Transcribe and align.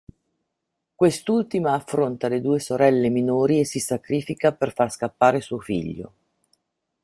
Quest'ultima 0.95 1.73
affronta 1.73 2.27
le 2.27 2.41
due 2.41 2.59
sorelle 2.59 3.09
minori 3.09 3.59
e 3.59 3.65
si 3.65 3.77
sacrifica 3.79 4.51
per 4.51 4.73
far 4.73 4.91
scappare 4.91 5.41
suo 5.41 5.59
figlio. 5.59 6.13